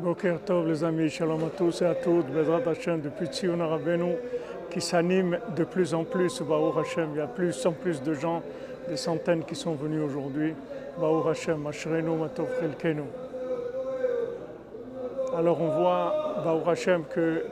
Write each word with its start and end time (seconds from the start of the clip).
Boker 0.00 0.38
Tov 0.46 0.66
les 0.66 0.82
amis, 0.82 1.10
shalom 1.10 1.44
à 1.44 1.50
tous 1.50 1.82
et 1.82 1.84
à 1.84 1.94
toutes, 1.94 2.26
Bezrat 2.28 2.62
Hashem 2.66 3.02
depuis 3.02 3.26
Tzion 3.26 3.58
Rabbeinu 3.58 4.14
qui 4.70 4.80
s'anime 4.80 5.38
de 5.54 5.64
plus 5.64 5.92
en 5.92 6.04
plus, 6.04 6.40
Baruch 6.40 6.86
Hashem, 6.86 7.10
il 7.14 7.18
y 7.18 7.20
a 7.20 7.26
plus 7.26 7.66
en 7.66 7.72
plus 7.72 8.02
de 8.02 8.14
gens, 8.14 8.42
des 8.88 8.96
centaines 8.96 9.44
qui 9.44 9.54
sont 9.54 9.74
venus 9.74 10.00
aujourd'hui, 10.02 10.54
Baruch 10.98 11.26
Hashem, 11.30 11.66
Ashrenu 11.66 12.16
Matov 12.16 12.48
Chelkenu. 12.58 13.02
Alors 15.36 15.60
on 15.60 15.68
voit, 15.68 16.42
Baruch 16.44 16.68
Hashem, 16.68 17.04
que 17.04 17.44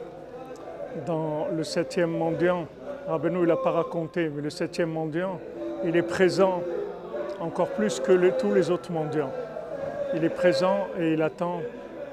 dans 1.04 1.48
le 1.54 1.64
septième 1.64 2.16
mendiant, 2.16 2.66
Rabbeinu 3.06 3.40
il 3.42 3.48
n'a 3.48 3.56
pas 3.56 3.72
raconté, 3.72 4.30
mais 4.34 4.40
le 4.40 4.50
septième 4.50 4.90
mendiant, 4.90 5.38
il 5.84 5.94
est 5.96 6.02
présent 6.02 6.62
encore 7.40 7.68
plus 7.68 8.00
que 8.00 8.30
tous 8.38 8.54
les 8.54 8.70
autres 8.70 8.90
mendiants. 8.90 9.32
Il 10.14 10.24
est 10.24 10.30
présent 10.30 10.86
et 10.98 11.12
il 11.12 11.20
attend 11.20 11.60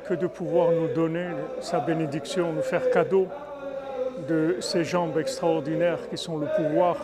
que 0.08 0.14
de 0.14 0.28
pouvoir 0.28 0.72
nous 0.72 0.88
donner 0.94 1.28
sa 1.62 1.80
bénédiction, 1.80 2.54
nous 2.54 2.62
faire 2.62 2.90
cadeau 2.92 3.28
de 4.28 4.58
ces 4.60 4.84
jambes 4.84 5.18
extraordinaires 5.18 6.10
qui 6.10 6.18
sont 6.18 6.38
le 6.38 6.48
pouvoir 6.56 6.96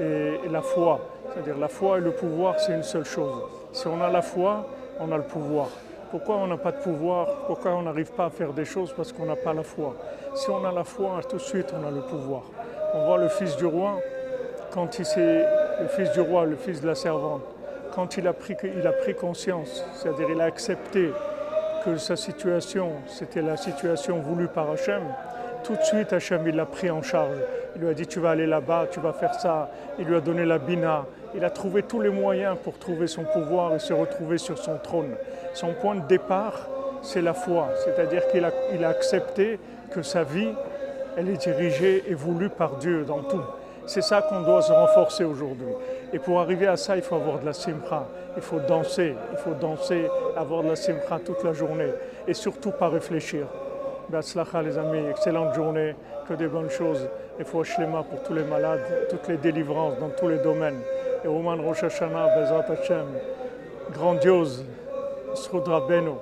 et 0.00 0.48
la 0.50 0.62
foi. 0.62 1.00
C'est-à-dire 1.32 1.58
la 1.58 1.68
foi 1.68 1.98
et 1.98 2.00
le 2.00 2.12
pouvoir, 2.12 2.60
c'est 2.60 2.72
une 2.72 2.82
seule 2.82 3.04
chose. 3.04 3.42
Si 3.72 3.86
on 3.86 4.00
a 4.02 4.10
la 4.10 4.22
foi, 4.22 4.66
on 5.00 5.10
a 5.12 5.16
le 5.16 5.22
pouvoir. 5.22 5.68
Pourquoi 6.10 6.36
on 6.36 6.46
n'a 6.46 6.56
pas 6.56 6.72
de 6.72 6.78
pouvoir? 6.78 7.26
Pourquoi 7.46 7.72
on 7.72 7.82
n'arrive 7.82 8.12
pas 8.12 8.26
à 8.26 8.30
faire 8.30 8.52
des 8.52 8.64
choses? 8.64 8.92
Parce 8.96 9.12
qu'on 9.12 9.26
n'a 9.26 9.36
pas 9.36 9.52
la 9.52 9.62
foi. 9.62 9.94
Si 10.34 10.48
on 10.50 10.64
a 10.64 10.72
la 10.72 10.84
foi, 10.84 11.20
tout 11.28 11.36
de 11.36 11.42
suite, 11.42 11.74
on 11.78 11.86
a 11.86 11.90
le 11.90 12.02
pouvoir. 12.02 12.42
On 12.94 13.06
voit 13.06 13.18
le 13.18 13.28
fils 13.28 13.56
du 13.56 13.66
roi, 13.66 13.98
quand 14.72 14.98
il 14.98 15.06
le 15.80 15.88
fils 15.88 16.12
du 16.12 16.20
roi, 16.20 16.44
le 16.44 16.56
fils 16.56 16.80
de 16.80 16.86
la 16.86 16.94
servante, 16.94 17.42
quand 17.94 18.16
il 18.16 18.26
a 18.28 18.32
pris, 18.32 18.56
il 18.62 18.86
a 18.86 18.92
pris 18.92 19.14
conscience, 19.14 19.84
c'est-à-dire 19.94 20.28
il 20.30 20.40
a 20.40 20.44
accepté 20.44 21.10
que 21.86 21.98
sa 21.98 22.16
situation, 22.16 22.94
c'était 23.06 23.42
la 23.42 23.56
situation 23.56 24.18
voulue 24.18 24.48
par 24.48 24.70
Hachem, 24.72 25.02
tout 25.62 25.76
de 25.76 25.82
suite 25.82 26.12
Hachem 26.12 26.44
l'a 26.48 26.66
pris 26.66 26.90
en 26.90 27.00
charge. 27.00 27.38
Il 27.76 27.82
lui 27.82 27.88
a 27.88 27.94
dit 27.94 28.08
tu 28.08 28.18
vas 28.18 28.30
aller 28.30 28.46
là-bas, 28.46 28.88
tu 28.90 28.98
vas 28.98 29.12
faire 29.12 29.34
ça. 29.34 29.70
Il 29.98 30.06
lui 30.06 30.16
a 30.16 30.20
donné 30.20 30.44
la 30.44 30.58
bina. 30.58 31.06
Il 31.34 31.44
a 31.44 31.50
trouvé 31.50 31.84
tous 31.84 32.00
les 32.00 32.08
moyens 32.08 32.56
pour 32.62 32.78
trouver 32.78 33.06
son 33.06 33.22
pouvoir 33.22 33.74
et 33.74 33.78
se 33.78 33.92
retrouver 33.92 34.38
sur 34.38 34.58
son 34.58 34.78
trône. 34.78 35.14
Son 35.54 35.74
point 35.74 35.94
de 35.94 36.06
départ, 36.08 36.68
c'est 37.02 37.22
la 37.22 37.34
foi, 37.34 37.68
c'est-à-dire 37.84 38.26
qu'il 38.28 38.44
a, 38.44 38.50
a 38.86 38.88
accepté 38.88 39.60
que 39.92 40.02
sa 40.02 40.24
vie, 40.24 40.50
elle 41.16 41.28
est 41.28 41.36
dirigée 41.36 42.02
et 42.08 42.14
voulue 42.14 42.50
par 42.50 42.78
Dieu 42.78 43.04
dans 43.04 43.22
tout. 43.22 43.44
C'est 43.86 44.02
ça 44.02 44.20
qu'on 44.22 44.40
doit 44.40 44.62
se 44.62 44.72
renforcer 44.72 45.24
aujourd'hui. 45.24 45.68
Et 46.12 46.18
pour 46.18 46.40
arriver 46.40 46.66
à 46.66 46.76
ça, 46.76 46.96
il 46.96 47.02
faut 47.02 47.14
avoir 47.14 47.38
de 47.38 47.46
la 47.46 47.52
simcha, 47.52 48.06
il 48.36 48.42
faut 48.42 48.58
danser, 48.58 49.14
il 49.32 49.38
faut 49.38 49.54
danser, 49.54 50.08
avoir 50.36 50.62
de 50.62 50.68
la 50.68 50.76
simcha 50.76 51.18
toute 51.24 51.42
la 51.44 51.52
journée 51.52 51.90
et 52.26 52.34
surtout 52.34 52.72
pas 52.72 52.88
réfléchir. 52.88 53.46
Be'atzlacha 54.08 54.62
les 54.62 54.76
amis, 54.78 55.08
excellente 55.10 55.54
journée, 55.54 55.94
que 56.28 56.34
des 56.34 56.48
bonnes 56.48 56.70
choses. 56.70 57.08
Et 57.38 57.44
faut 57.44 57.64
shlema 57.64 58.02
pour 58.02 58.22
tous 58.22 58.34
les 58.34 58.44
malades, 58.44 58.80
toutes 59.10 59.28
les 59.28 59.36
délivrances 59.36 59.98
dans 59.98 60.10
tous 60.10 60.28
les 60.28 60.38
domaines. 60.38 60.80
Et 61.24 61.28
Oman 61.28 61.60
Rosh 61.60 61.84
Hashanah, 61.84 62.36
Bezat 62.36 62.66
Hashem, 62.72 63.06
grandiose, 63.92 64.64
Srudra 65.34 65.80
Beno. 65.86 66.18